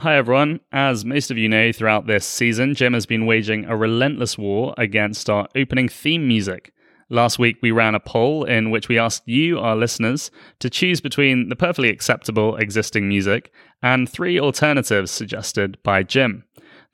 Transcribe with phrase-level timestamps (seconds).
[0.00, 0.60] Hi, everyone.
[0.72, 4.72] As most of you know, throughout this season, Jim has been waging a relentless war
[4.78, 6.72] against our opening theme music.
[7.10, 11.02] Last week, we ran a poll in which we asked you, our listeners, to choose
[11.02, 13.52] between the perfectly acceptable existing music
[13.82, 16.44] and three alternatives suggested by Jim.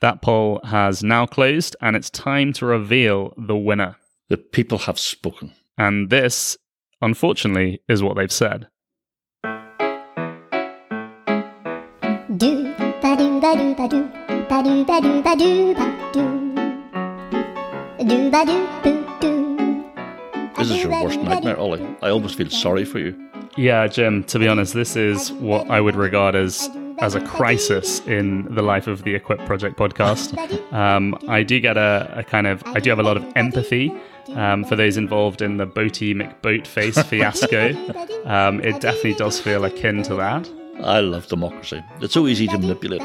[0.00, 3.94] That poll has now closed, and it's time to reveal the winner.
[4.30, 5.52] The people have spoken.
[5.78, 6.58] And this,
[7.00, 8.66] unfortunately, is what they've said.
[13.40, 14.08] Ba do ba do
[14.48, 16.56] ba do ba do ba do ba do ba
[18.00, 19.84] do do ba do boo do.
[20.56, 21.86] This is your worst nightmare, Ollie.
[22.02, 23.14] I almost feel sorry for you.
[23.56, 28.00] Yeah, Jim, to be honest, this is what I would regard as as a crisis
[28.06, 30.32] in the life of the Equip Project podcast.
[30.72, 33.92] Um, I do get a, a, kind of, I do have a lot of empathy
[34.34, 37.74] um, for those involved in the Boaty McBoatface fiasco.
[38.24, 40.48] Um, it definitely does feel akin to that.
[40.82, 41.82] I love democracy.
[42.00, 43.02] It's so easy to manipulate.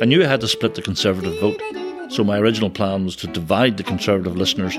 [0.00, 1.60] I knew I had to split the Conservative vote,
[2.10, 4.76] so my original plan was to divide the Conservative listeners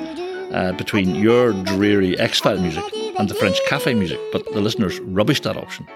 [0.53, 2.83] uh, between your dreary X File music
[3.17, 5.87] and the French cafe music, but the listeners rubbished that option.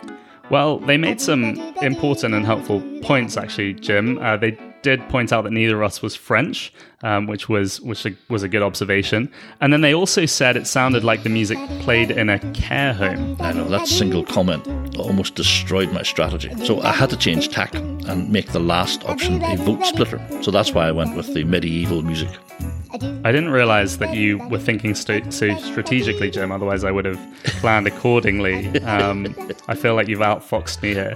[0.49, 4.17] Well, they made some important and helpful points, actually, Jim.
[4.19, 6.71] Uh, they did point out that neither of us was French,
[7.03, 9.29] um, which was which was a good observation.
[9.59, 13.35] And then they also said it sounded like the music played in a care home.
[13.41, 14.65] I know that single comment
[14.97, 16.51] almost destroyed my strategy.
[16.65, 17.73] So I had to change tack
[18.07, 20.21] and make the last option a vote splitter.
[20.41, 22.29] So that's why I went with the medieval music.
[23.23, 26.51] I didn't realize that you were thinking st- so strategically, Jim.
[26.51, 27.19] Otherwise, I would have
[27.61, 28.71] planned accordingly.
[28.87, 29.35] Um,
[29.67, 31.13] I feel like you've outfoxed me here.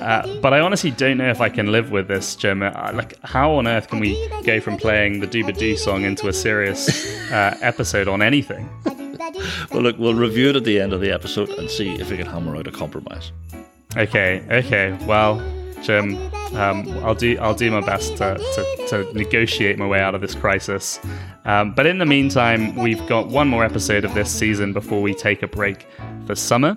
[0.00, 2.62] Uh, but I honestly don't know if I can live with this, Jim.
[2.62, 6.28] Uh, like, how on earth can we go from playing the Dooba Doo song into
[6.28, 6.88] a serious
[7.32, 8.68] uh, episode on anything?
[9.70, 12.16] Well, look, we'll review it at the end of the episode and see if we
[12.16, 13.30] can hammer out a compromise.
[13.96, 14.96] Okay, okay.
[15.06, 15.40] Well,
[15.82, 16.16] Jim,
[16.54, 20.20] um, I'll do I'll do my best to, to, to negotiate my way out of
[20.20, 21.00] this crisis.
[21.44, 25.14] Um, but in the meantime, we've got one more episode of this season before we
[25.14, 25.86] take a break
[26.26, 26.76] for summer.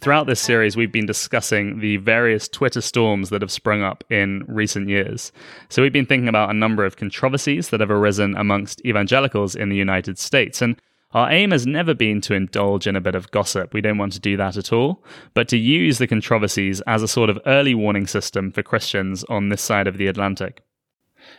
[0.00, 4.44] Throughout this series, we've been discussing the various Twitter storms that have sprung up in
[4.48, 5.30] recent years.
[5.68, 9.68] So, we've been thinking about a number of controversies that have arisen amongst evangelicals in
[9.68, 10.62] the United States.
[10.62, 10.80] And
[11.12, 13.74] our aim has never been to indulge in a bit of gossip.
[13.74, 15.02] We don't want to do that at all,
[15.34, 19.48] but to use the controversies as a sort of early warning system for Christians on
[19.48, 20.62] this side of the Atlantic.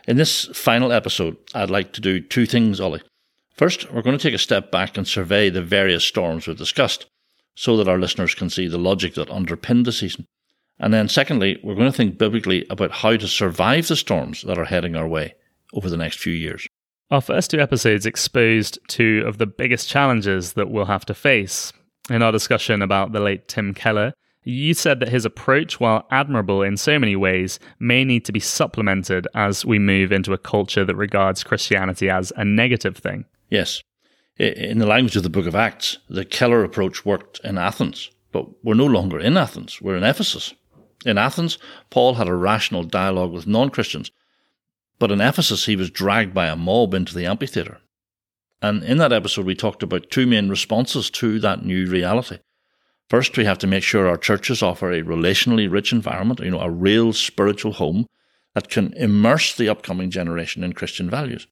[0.06, 3.02] In this final episode, I'd like to do two things, Ollie.
[3.54, 7.06] First, we're going to take a step back and survey the various storms we've discussed
[7.54, 10.26] so that our listeners can see the logic that underpinned the season.
[10.78, 14.58] And then, secondly, we're going to think biblically about how to survive the storms that
[14.58, 15.34] are heading our way
[15.72, 16.66] over the next few years.
[17.12, 21.70] Our first two episodes exposed two of the biggest challenges that we'll have to face.
[22.08, 24.14] In our discussion about the late Tim Keller,
[24.44, 28.40] you said that his approach, while admirable in so many ways, may need to be
[28.40, 33.26] supplemented as we move into a culture that regards Christianity as a negative thing.
[33.50, 33.82] Yes.
[34.38, 38.46] In the language of the book of Acts, the Keller approach worked in Athens, but
[38.64, 40.54] we're no longer in Athens, we're in Ephesus.
[41.04, 41.58] In Athens,
[41.90, 44.10] Paul had a rational dialogue with non Christians
[45.02, 47.80] but in Ephesus, he was dragged by a mob into the amphitheatre.
[48.60, 52.38] And in that episode, we talked about two main responses to that new reality.
[53.10, 56.60] First, we have to make sure our churches offer a relationally rich environment, you know,
[56.60, 58.06] a real spiritual home
[58.54, 61.48] that can immerse the upcoming generation in Christian values.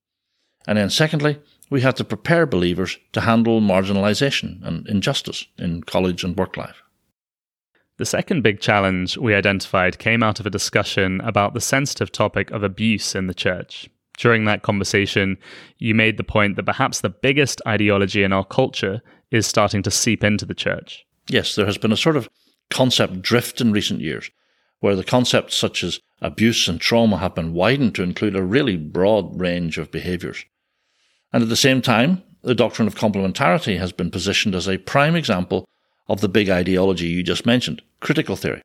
[0.68, 1.40] And then secondly,
[1.70, 6.84] we have to prepare believers to handle marginalization and injustice in college and work life.
[8.00, 12.50] The second big challenge we identified came out of a discussion about the sensitive topic
[12.50, 13.90] of abuse in the church.
[14.16, 15.36] During that conversation,
[15.76, 19.90] you made the point that perhaps the biggest ideology in our culture is starting to
[19.90, 21.04] seep into the church.
[21.28, 22.30] Yes, there has been a sort of
[22.70, 24.30] concept drift in recent years
[24.78, 28.78] where the concepts such as abuse and trauma have been widened to include a really
[28.78, 30.46] broad range of behaviours.
[31.34, 35.16] And at the same time, the doctrine of complementarity has been positioned as a prime
[35.16, 35.66] example
[36.08, 38.62] of the big ideology you just mentioned, critical theory.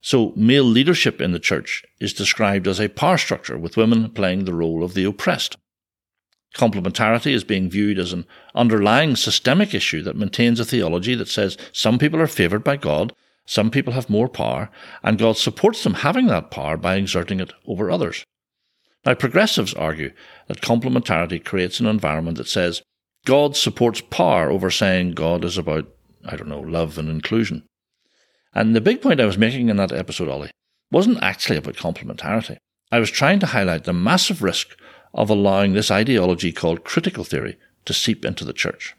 [0.00, 4.44] So, male leadership in the church is described as a power structure with women playing
[4.44, 5.56] the role of the oppressed.
[6.56, 11.56] Complementarity is being viewed as an underlying systemic issue that maintains a theology that says
[11.72, 13.14] some people are favoured by God,
[13.46, 14.70] some people have more power,
[15.02, 18.24] and God supports them having that power by exerting it over others.
[19.06, 20.12] Now, progressives argue
[20.48, 22.82] that complementarity creates an environment that says
[23.24, 25.88] God supports power over saying God is about,
[26.24, 27.64] I don't know, love and inclusion.
[28.54, 30.50] And the big point I was making in that episode, Ollie,
[30.90, 32.58] wasn't actually about complementarity.
[32.90, 34.76] I was trying to highlight the massive risk
[35.14, 38.94] of allowing this ideology called critical theory to seep into the church.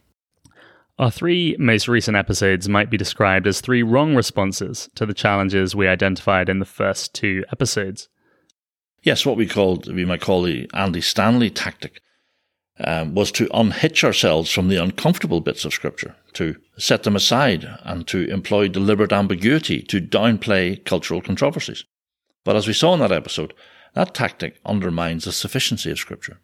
[1.00, 5.76] Our three most recent episodes might be described as three wrong responses to the challenges
[5.76, 8.10] we identified in the first two episodes.
[9.02, 12.00] Yes, what we called, we might call the Andy Stanley tactic,
[12.80, 17.68] um, was to unhitch ourselves from the uncomfortable bits of Scripture, to set them aside,
[17.84, 21.86] and to employ deliberate ambiguity to downplay cultural controversies.
[22.44, 23.54] But as we saw in that episode,
[23.94, 26.40] that tactic undermines the sufficiency of Scripture.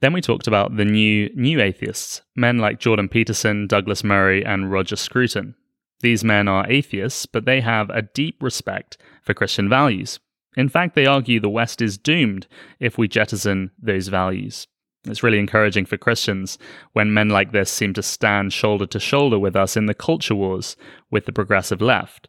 [0.00, 4.70] Then we talked about the new new atheists, men like Jordan Peterson, Douglas Murray, and
[4.70, 5.54] Roger Scruton.
[6.00, 10.18] These men are atheists, but they have a deep respect for Christian values.
[10.56, 12.46] In fact, they argue the West is doomed
[12.80, 14.66] if we jettison those values.
[15.04, 16.58] It's really encouraging for Christians
[16.92, 20.34] when men like this seem to stand shoulder to shoulder with us in the culture
[20.34, 20.76] wars
[21.10, 22.28] with the progressive left.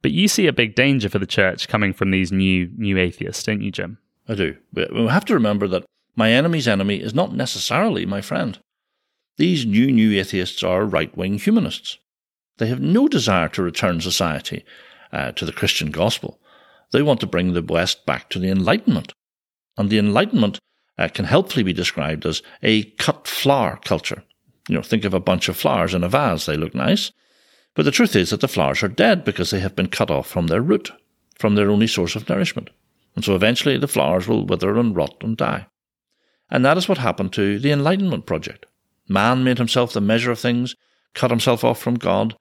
[0.00, 3.42] But you see a big danger for the church coming from these new new atheists,
[3.42, 3.98] don't you, Jim?
[4.28, 4.56] I do.
[4.72, 5.84] But we have to remember that
[6.16, 8.58] my enemy's enemy is not necessarily my friend.
[9.36, 11.98] These new new atheists are right wing humanists.
[12.58, 14.64] They have no desire to return society
[15.12, 16.40] uh, to the Christian gospel.
[16.90, 19.12] They want to bring the West back to the Enlightenment.
[19.76, 20.58] And the Enlightenment
[20.98, 24.22] uh, can helpfully be described as a cut flower culture.
[24.68, 26.46] You know, think of a bunch of flowers in a vase.
[26.46, 27.12] They look nice.
[27.74, 30.26] But the truth is that the flowers are dead because they have been cut off
[30.26, 30.90] from their root,
[31.38, 32.70] from their only source of nourishment.
[33.14, 35.66] And so eventually the flowers will wither and rot and die.
[36.50, 38.66] And that is what happened to the Enlightenment project.
[39.08, 40.74] Man made himself the measure of things,
[41.14, 42.36] cut himself off from God.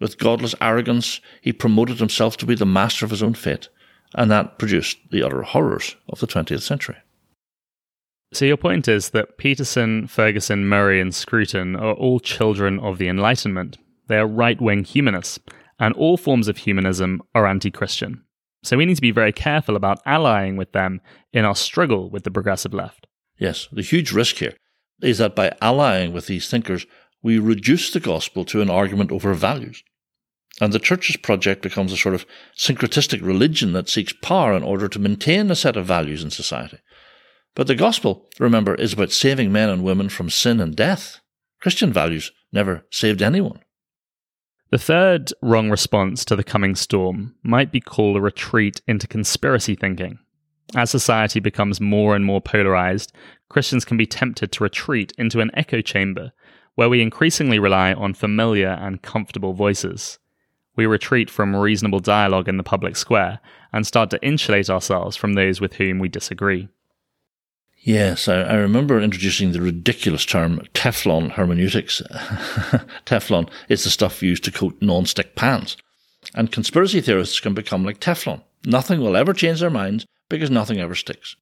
[0.00, 3.68] With godless arrogance, he promoted himself to be the master of his own fate,
[4.14, 6.96] and that produced the utter horrors of the 20th century.
[8.36, 13.08] So your point is that Peterson, Ferguson, Murray, and Scruton are all children of the
[13.08, 13.78] Enlightenment.
[14.08, 15.38] They are right wing humanists,
[15.80, 18.24] and all forms of humanism are anti Christian.
[18.62, 21.00] So we need to be very careful about allying with them
[21.32, 23.06] in our struggle with the progressive left.
[23.38, 24.52] Yes, the huge risk here
[25.00, 26.84] is that by allying with these thinkers,
[27.22, 29.82] we reduce the gospel to an argument over values.
[30.60, 34.88] And the church's project becomes a sort of syncretistic religion that seeks power in order
[34.88, 36.80] to maintain a set of values in society.
[37.56, 41.20] But the gospel, remember, is about saving men and women from sin and death.
[41.60, 43.60] Christian values never saved anyone.
[44.70, 49.74] The third wrong response to the coming storm might be called a retreat into conspiracy
[49.74, 50.18] thinking.
[50.74, 53.12] As society becomes more and more polarized,
[53.48, 56.32] Christians can be tempted to retreat into an echo chamber
[56.74, 60.18] where we increasingly rely on familiar and comfortable voices.
[60.76, 63.40] We retreat from reasonable dialogue in the public square
[63.72, 66.68] and start to insulate ourselves from those with whom we disagree.
[67.86, 72.02] Yes, I, I, remember introducing the ridiculous term Teflon hermeneutics.
[73.06, 75.76] Teflon is the stuff used to coat non-stick pans.
[76.34, 78.42] And conspiracy theorists can become like Teflon.
[78.64, 81.36] Nothing will ever change their minds because nothing ever sticks.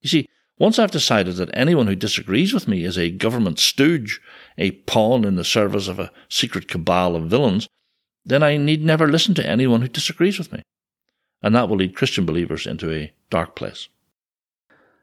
[0.00, 4.20] You see, once I've decided that anyone who disagrees with me is a government stooge,
[4.56, 7.68] a pawn in the service of a secret cabal of villains,
[8.24, 10.62] then I need never listen to anyone who disagrees with me.
[11.42, 13.88] And that will lead Christian believers into a dark place.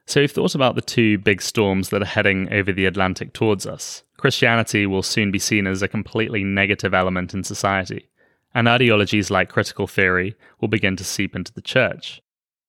[0.08, 3.66] So we've thought about the two big storms that are heading over the Atlantic towards
[3.66, 4.04] us.
[4.18, 8.10] Christianity will soon be seen as a completely negative element in society,
[8.54, 12.22] and ideologies like critical theory will begin to seep into the church.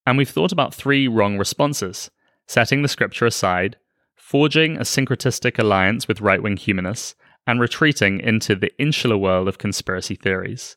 [0.06, 2.10] And we've thought about three wrong responses
[2.48, 3.76] setting the scripture aside,
[4.14, 7.16] forging a syncretistic alliance with right wing humanists,
[7.46, 10.76] and retreating into the insular world of conspiracy theories.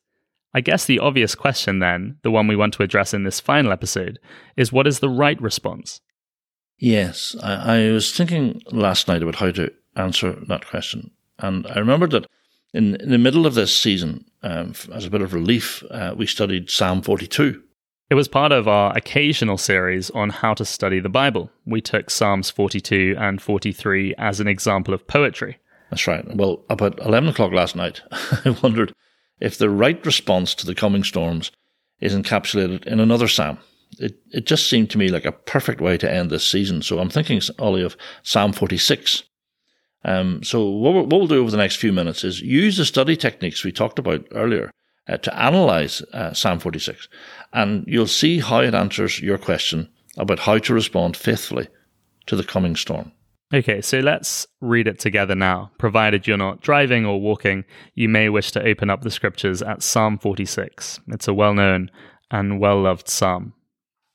[0.53, 3.71] I guess the obvious question, then, the one we want to address in this final
[3.71, 4.19] episode,
[4.57, 6.01] is what is the right response?
[6.79, 11.77] Yes, I, I, was thinking last night about how to answer that question, and I
[11.77, 12.25] remembered that
[12.73, 16.25] in, in the middle of this season, um, as a bit of relief, uh, we
[16.25, 17.61] studied Psalm 42.
[18.09, 21.51] It was part of our occasional series on how to study the Bible.
[21.65, 25.57] We took Psalms 42 and 43 as an example of poetry.
[25.89, 26.25] That's right.
[26.35, 28.93] Well, about 11 o'clock last night, I wondered
[29.41, 31.51] if the right response to the coming storms
[31.99, 33.59] is encapsulated in another psalm
[33.97, 36.81] it, it just seemed to me like a perfect way to end this season.
[36.81, 39.23] So I'm thinking, Ollie, of Psalm 46.
[40.05, 42.85] Um, so what we'll, what we'll do over the next few minutes is use the
[42.85, 44.71] study techniques we talked about earlier
[45.09, 47.09] uh, to analyze uh, Psalm 46,
[47.51, 51.67] and you'll see how it answers your question about how to respond faithfully
[52.27, 53.11] to the coming storm.
[53.51, 55.71] Okay, so let's read it together now.
[55.79, 57.65] Provided you're not driving or walking,
[57.95, 60.99] you may wish to open up the scriptures at Psalm 46.
[61.07, 61.89] It's a well known
[62.29, 63.53] and well loved psalm.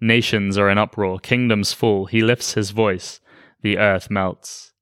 [0.00, 2.06] Nations are in uproar, kingdoms fall.
[2.06, 3.20] He lifts his voice,
[3.62, 4.72] the earth melts.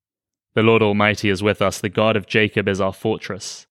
[0.54, 3.66] The Lord Almighty is with us, the God of Jacob is our fortress.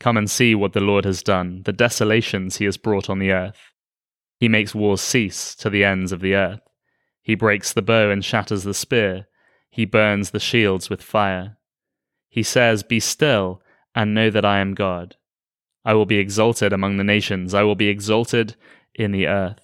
[0.00, 3.30] Come and see what the Lord has done, the desolations he has brought on the
[3.30, 3.72] earth.
[4.38, 6.60] He makes wars cease to the ends of the earth.
[7.22, 9.26] He breaks the bow and shatters the spear.
[9.70, 11.56] He burns the shields with fire.
[12.28, 13.62] He says, Be still
[13.94, 15.16] and know that I am God.
[15.84, 18.56] I will be exalted among the nations, I will be exalted
[18.94, 19.63] in the earth.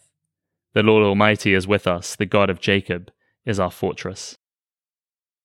[0.73, 3.11] The Lord Almighty is with us, the God of Jacob
[3.45, 4.37] is our fortress.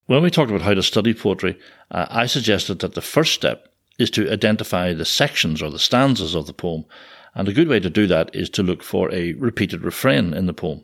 [0.05, 1.57] When we talked about how to study poetry,
[1.89, 6.35] uh, I suggested that the first step is to identify the sections or the stanzas
[6.35, 6.85] of the poem,
[7.33, 10.45] and a good way to do that is to look for a repeated refrain in
[10.45, 10.83] the poem.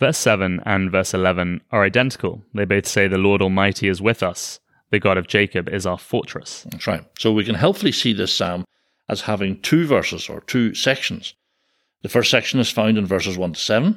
[0.00, 2.42] Verse 7 and verse 11 are identical.
[2.54, 4.60] They both say, The Lord Almighty is with us,
[4.90, 6.66] the God of Jacob is our fortress.
[6.70, 7.04] That's right.
[7.18, 8.64] So we can helpfully see this psalm
[9.08, 11.34] as having two verses or two sections.
[12.04, 13.96] The first section is found in verses 1 to 7,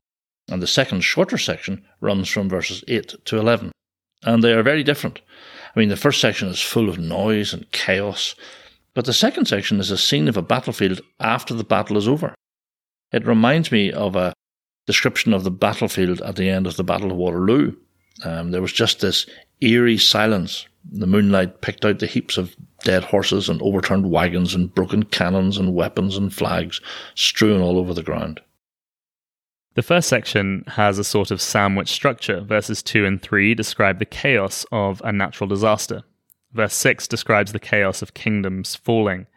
[0.50, 3.74] and the second shorter section runs from verses 8 to 11.
[4.24, 5.20] And they are very different.
[5.76, 8.34] I mean, the first section is full of noise and chaos,
[8.94, 12.34] but the second section is a scene of a battlefield after the battle is over.
[13.12, 14.32] It reminds me of a
[14.86, 17.76] description of the battlefield at the end of the Battle of Waterloo.
[18.24, 19.26] Um, there was just this
[19.60, 24.74] eerie silence the moonlight picked out the heaps of dead horses and overturned wagons and
[24.74, 26.80] broken cannons and weapons and flags
[27.16, 28.40] strewn all over the ground.
[29.76, 32.42] The first section has a sort of sandwich structure.
[32.42, 36.04] Verses 2 and 3 describe the chaos of a natural disaster.
[36.52, 39.28] Verse 6 describes the chaos of kingdoms falling.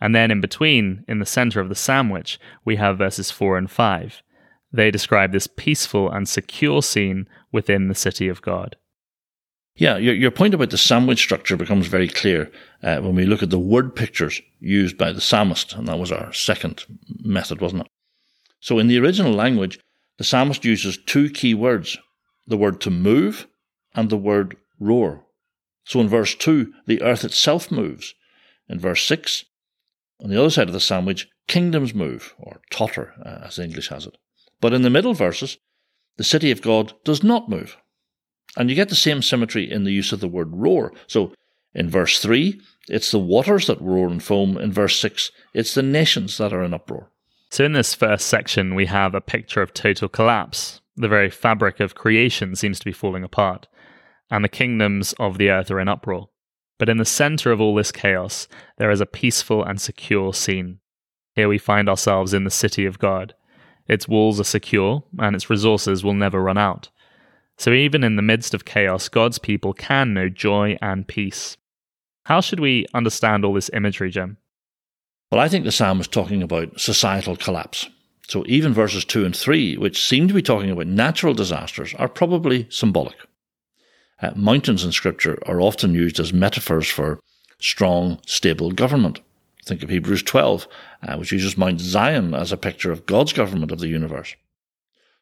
[0.00, 3.68] And then in between, in the center of the sandwich, we have verses 4 and
[3.68, 4.22] 5.
[4.72, 8.76] They describe this peaceful and secure scene within the city of God.
[9.78, 12.50] Yeah, your, your point about the sandwich structure becomes very clear
[12.82, 16.10] uh, when we look at the word pictures used by the psalmist, and that was
[16.10, 16.84] our second
[17.20, 17.88] method, wasn't it?
[18.58, 19.78] So in the original language,
[20.16, 21.96] the psalmist uses two key words
[22.44, 23.46] the word to move
[23.94, 25.24] and the word roar.
[25.84, 28.14] So in verse 2, the earth itself moves.
[28.68, 29.44] In verse 6,
[30.20, 34.06] on the other side of the sandwich, kingdoms move, or totter, uh, as English has
[34.06, 34.16] it.
[34.60, 35.58] But in the middle verses,
[36.16, 37.76] the city of God does not move.
[38.56, 40.92] And you get the same symmetry in the use of the word roar.
[41.06, 41.32] So
[41.74, 44.56] in verse 3, it's the waters that roar and foam.
[44.56, 47.10] In verse 6, it's the nations that are in uproar.
[47.50, 50.80] So in this first section, we have a picture of total collapse.
[50.96, 53.68] The very fabric of creation seems to be falling apart,
[54.30, 56.28] and the kingdoms of the earth are in uproar.
[56.78, 60.80] But in the center of all this chaos, there is a peaceful and secure scene.
[61.34, 63.34] Here we find ourselves in the city of God.
[63.86, 66.90] Its walls are secure, and its resources will never run out.
[67.58, 71.56] So even in the midst of chaos, God's people can know joy and peace.
[72.24, 74.36] How should we understand all this imagery, Jim?
[75.32, 77.88] Well, I think the psalm is talking about societal collapse.
[78.28, 82.08] So even verses 2 and 3, which seem to be talking about natural disasters, are
[82.08, 83.16] probably symbolic.
[84.22, 87.20] Uh, mountains in Scripture are often used as metaphors for
[87.60, 89.20] strong, stable government.
[89.64, 90.68] Think of Hebrews 12,
[91.02, 94.34] uh, which uses Mount Zion as a picture of God's government of the universe.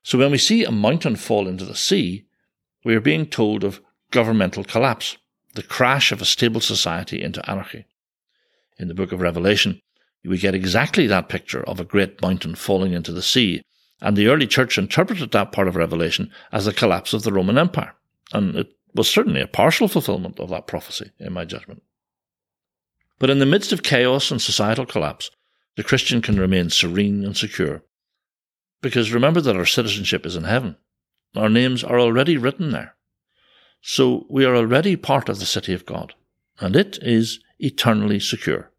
[0.06, 2.26] So when we see a mountain fall into the sea,
[2.84, 3.80] we are being told of
[4.12, 5.16] governmental collapse,
[5.56, 7.86] the crash of a stable society into anarchy.
[8.78, 9.80] In the book of Revelation,
[10.25, 13.62] we get exactly that picture of a great mountain falling into the sea,
[14.00, 17.58] and the early church interpreted that part of Revelation as the collapse of the Roman
[17.58, 17.96] Empire.
[18.32, 21.82] And it was certainly a partial fulfillment of that prophecy, in my judgment.
[23.18, 25.32] But in the midst of chaos and societal collapse,
[25.75, 27.82] the Christian can remain serene and secure
[28.83, 30.76] because remember that our citizenship is in heaven.
[31.35, 32.95] Our names are already written there.
[33.80, 36.14] So we are already part of the city of God,
[36.59, 38.71] and it is eternally secure.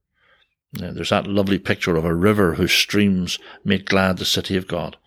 [0.74, 4.68] Now, there's that lovely picture of a river whose streams make glad the city of
[4.68, 4.98] God.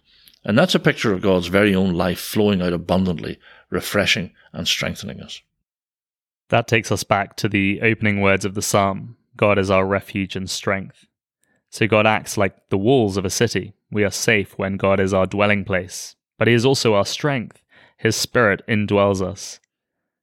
[0.45, 5.21] And that's a picture of God's very own life flowing out abundantly, refreshing and strengthening
[5.21, 5.43] us.
[6.49, 10.37] That takes us back to the opening words of the psalm God is our refuge
[10.37, 11.07] and strength.
[11.71, 13.75] So God acts like the walls of a city.
[13.91, 17.63] We are safe when God is our dwelling place, but He is also our strength.
[17.97, 19.61] His Spirit indwells us.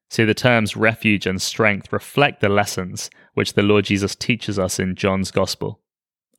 [0.10, 4.80] See, the terms refuge and strength reflect the lessons which the Lord Jesus teaches us
[4.80, 5.80] in John's Gospel.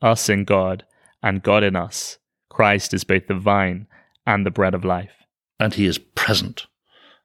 [0.01, 0.85] Us in God,
[1.23, 2.19] and God in us.
[2.49, 3.87] Christ is both the vine
[4.27, 5.13] and the bread of life.
[5.61, 6.67] And He is present,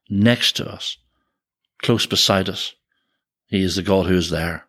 [0.10, 0.98] next to us,
[1.82, 2.75] close beside us.
[3.48, 4.68] He is the God who is there.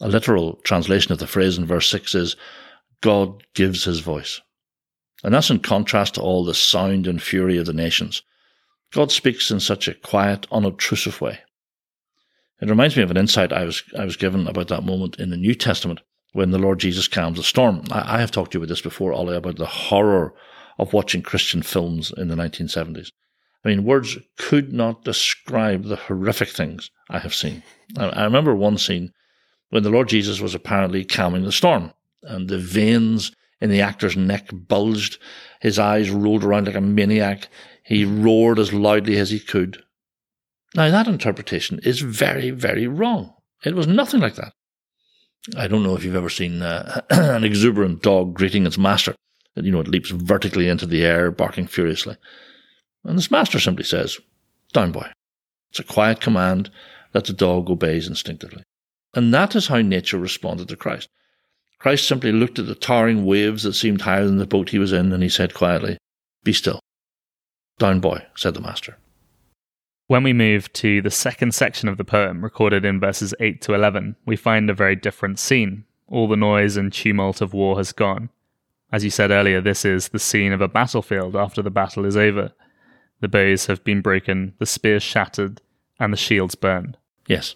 [0.00, 2.36] A literal translation of the phrase in verse 6 is
[3.00, 4.40] God gives his voice.
[5.24, 8.22] And that's in contrast to all the sound and fury of the nations.
[8.92, 11.40] God speaks in such a quiet, unobtrusive way.
[12.60, 15.30] It reminds me of an insight I was, I was given about that moment in
[15.30, 16.00] the New Testament
[16.32, 17.84] when the Lord Jesus calms a storm.
[17.90, 20.34] I, I have talked to you about this before, Ollie, about the horror
[20.78, 23.10] of watching Christian films in the 1970s.
[23.64, 27.62] I mean, words could not describe the horrific things I have seen.
[27.96, 29.12] I, I remember one scene
[29.70, 34.16] when the Lord Jesus was apparently calming the storm, and the veins in the actor's
[34.16, 35.18] neck bulged,
[35.60, 37.48] his eyes rolled around like a maniac,
[37.82, 39.82] he roared as loudly as he could.
[40.74, 43.34] Now, that interpretation is very, very wrong.
[43.64, 44.52] It was nothing like that.
[45.56, 49.14] I don't know if you've ever seen uh, an exuberant dog greeting its master.
[49.54, 52.16] You know, it leaps vertically into the air, barking furiously.
[53.04, 54.18] And this master simply says,
[54.72, 55.10] Down, boy.
[55.70, 56.70] It's a quiet command
[57.12, 58.62] that the dog obeys instinctively.
[59.14, 61.08] And that is how nature responded to Christ.
[61.78, 64.92] Christ simply looked at the towering waves that seemed higher than the boat he was
[64.92, 65.98] in, and he said quietly,
[66.44, 66.80] Be still.
[67.78, 68.96] Down, boy, said the master.
[70.08, 73.74] When we move to the second section of the poem, recorded in verses 8 to
[73.74, 75.84] 11, we find a very different scene.
[76.08, 78.30] All the noise and tumult of war has gone.
[78.90, 82.16] As you said earlier, this is the scene of a battlefield after the battle is
[82.16, 82.52] over.
[83.20, 85.60] The bows have been broken, the spears shattered,
[86.00, 86.96] and the shields burned.
[87.26, 87.54] Yes.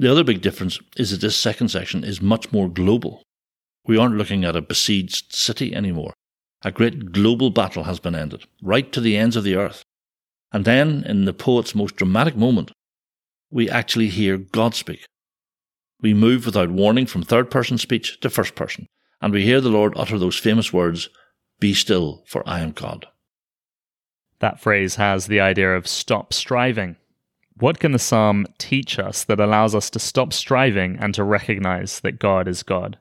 [0.00, 3.22] The other big difference is that this second section is much more global.
[3.84, 6.14] We aren't looking at a besieged city anymore.
[6.62, 9.82] A great global battle has been ended, right to the ends of the earth.
[10.52, 12.72] And then, in the poet's most dramatic moment,
[13.50, 15.04] we actually hear God speak.
[16.00, 18.86] We move without warning from third person speech to first person,
[19.20, 21.10] and we hear the Lord utter those famous words,
[21.58, 23.06] Be still, for I am God.
[24.38, 26.96] That phrase has the idea of stop striving.
[27.60, 32.00] What can the psalm teach us that allows us to stop striving and to recognize
[32.00, 32.98] that God is God?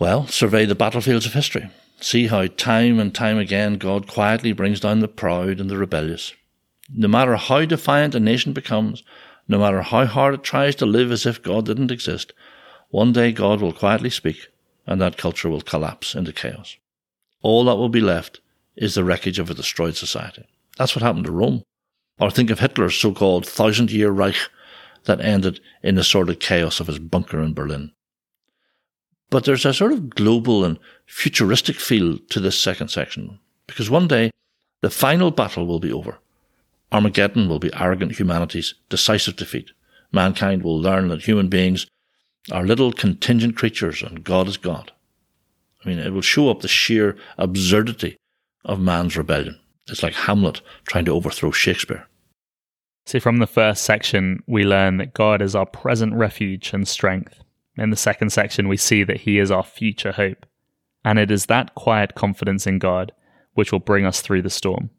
[0.00, 1.70] Well, survey the battlefields of history.
[2.00, 6.34] See how time and time again God quietly brings down the proud and the rebellious.
[6.92, 9.04] No matter how defiant a nation becomes,
[9.46, 12.32] no matter how hard it tries to live as if God didn't exist,
[12.88, 14.48] one day God will quietly speak
[14.88, 16.76] and that culture will collapse into chaos.
[17.42, 18.40] All that will be left
[18.74, 20.46] is the wreckage of a destroyed society.
[20.78, 21.62] That's what happened to Rome.
[22.20, 24.36] Or think of Hitler's so called thousand year Reich
[25.04, 27.92] that ended in the sordid chaos of his bunker in Berlin.
[29.30, 34.08] But there's a sort of global and futuristic feel to this second section, because one
[34.08, 34.30] day
[34.82, 36.18] the final battle will be over.
[36.92, 39.70] Armageddon will be arrogant humanity's decisive defeat.
[40.12, 41.86] Mankind will learn that human beings
[42.50, 44.90] are little contingent creatures and God is God.
[45.84, 48.16] I mean, it will show up the sheer absurdity
[48.64, 49.58] of man's rebellion.
[49.88, 52.06] It's like Hamlet trying to overthrow Shakespeare.
[53.06, 57.40] See, from the first section, we learn that God is our present refuge and strength.
[57.76, 60.46] In the second section, we see that He is our future hope.
[61.04, 63.12] And it is that quiet confidence in God
[63.54, 64.90] which will bring us through the storm.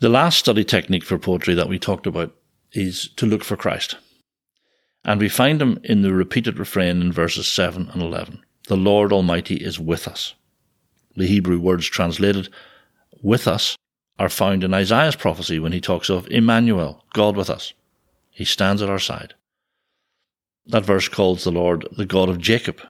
[0.00, 2.34] The last study technique for poetry that we talked about
[2.72, 3.96] is to look for Christ.
[5.04, 8.42] And we find him in the repeated refrain in verses 7 and 11.
[8.68, 10.34] The Lord Almighty is with us.
[11.14, 12.48] The Hebrew words translated
[13.22, 13.76] with us
[14.18, 17.72] are found in Isaiah's prophecy when he talks of Emmanuel, God with us.
[18.30, 19.34] He stands at our side
[20.66, 22.80] that verse calls the Lord the God of Jacob.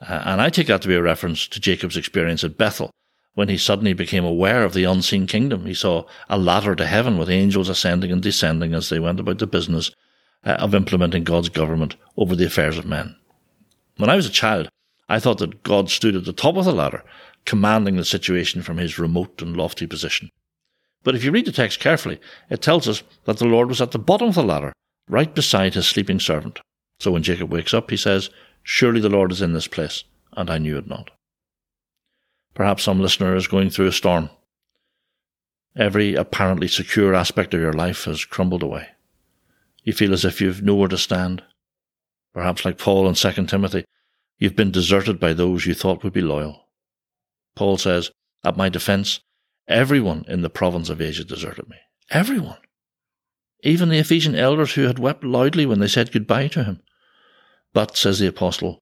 [0.00, 2.90] Uh, and I take that to be a reference to Jacob's experience at Bethel
[3.34, 5.66] when he suddenly became aware of the unseen kingdom.
[5.66, 9.38] He saw a ladder to heaven with angels ascending and descending as they went about
[9.38, 9.90] the business
[10.44, 13.16] uh, of implementing God's government over the affairs of men.
[13.96, 14.68] When I was a child,
[15.08, 17.02] I thought that God stood at the top of the ladder,
[17.48, 20.30] commanding the situation from his remote and lofty position.
[21.02, 23.92] But if you read the text carefully, it tells us that the Lord was at
[23.92, 24.74] the bottom of the ladder,
[25.08, 26.60] right beside his sleeping servant.
[27.00, 28.28] So when Jacob wakes up, he says,
[28.62, 30.04] Surely the Lord is in this place,
[30.36, 31.10] and I knew it not.
[32.52, 34.28] Perhaps some listener is going through a storm.
[35.74, 38.88] Every apparently secure aspect of your life has crumbled away.
[39.84, 41.42] You feel as if you've nowhere to stand.
[42.34, 43.86] Perhaps like Paul in 2 Timothy,
[44.38, 46.67] you've been deserted by those you thought would be loyal.
[47.58, 48.12] Paul says,
[48.44, 49.18] At my defense,
[49.66, 51.76] everyone in the province of Asia deserted me.
[52.08, 52.58] Everyone.
[53.64, 56.80] Even the Ephesian elders who had wept loudly when they said goodbye to him.
[57.72, 58.78] But, says the apostle,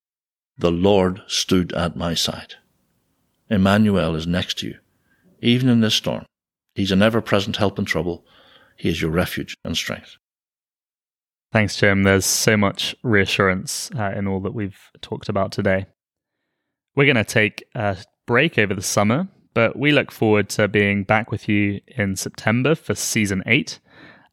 [0.59, 2.57] the Lord stood at my side.
[3.49, 4.75] Emmanuel is next to you,
[5.41, 6.27] even in this storm.
[6.75, 8.27] He's an ever present help in trouble.
[8.77, 10.19] He is your refuge and strength.
[11.51, 12.03] Thanks, Jim.
[12.03, 15.87] There's so much reassurance uh, in all that we've talked about today.
[16.95, 21.05] We're going to take a break over the summer, but we look forward to being
[21.05, 23.79] back with you in September for season eight.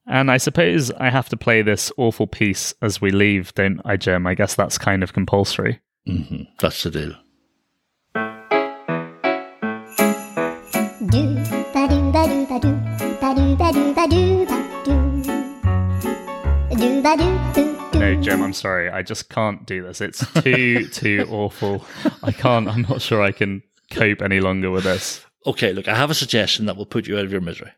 [0.05, 3.95] And I suppose I have to play this awful piece as we leave, don't I,
[3.95, 4.27] Jim?
[4.27, 5.79] I guess that's kind of compulsory.
[6.07, 6.43] Mm-hmm.
[6.59, 7.13] That's the deal.
[11.09, 11.35] Do
[11.73, 12.75] ba do ba do ba do
[13.21, 14.45] ba do ba do ba do ba do
[16.75, 18.89] do ba do do do no, Jim, I'm sorry.
[18.89, 20.01] I just can't do this.
[20.01, 21.85] It's too, too awful.
[22.21, 25.25] I can't, I'm not sure I can cope any longer with this.
[25.45, 27.71] Okay, look, I have a suggestion that will put you out of your misery.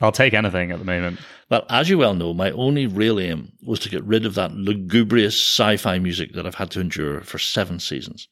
[0.00, 1.20] I'll take anything at the moment.
[1.50, 4.52] Well, as you well know, my only real aim was to get rid of that
[4.52, 8.28] lugubrious sci fi music that I've had to endure for seven seasons.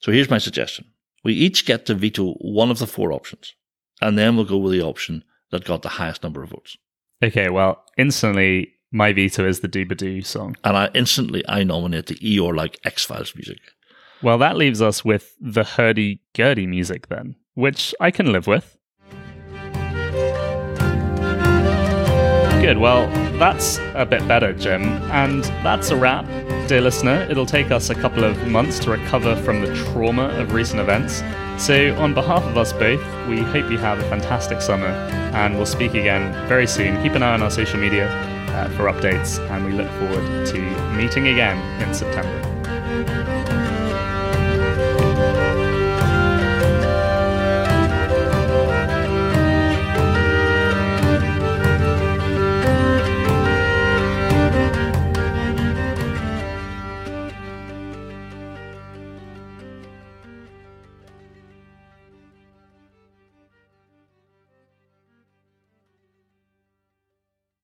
[0.00, 0.86] So here's my suggestion.
[1.22, 3.54] We each get to veto one of the four options,
[4.00, 6.76] and then we'll go with the option that got the highest number of votes.
[7.22, 10.56] Okay, well, instantly, my veto is the Doobadoo song.
[10.64, 13.58] And I instantly I nominate the Eeyore like X Files music.
[14.22, 18.76] Well, that leaves us with the hurdy gurdy music then, which I can live with.
[22.60, 23.06] Good, well,
[23.38, 24.82] that's a bit better, Jim.
[25.12, 26.26] And that's a wrap,
[26.66, 27.26] dear listener.
[27.30, 31.22] It'll take us a couple of months to recover from the trauma of recent events.
[31.58, 35.66] So, on behalf of us both, we hope you have a fantastic summer and we'll
[35.66, 37.00] speak again very soon.
[37.02, 40.60] Keep an eye on our social media uh, for updates, and we look forward to
[40.96, 43.65] meeting again in September.